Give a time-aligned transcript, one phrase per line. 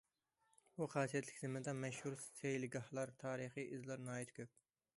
[0.77, 4.57] بۇ خاسىيەتلىك زېمىندا مەشھۇر سەيلىگاھلار، تارىخىي ئىزلار ناھايىتى كۆپ.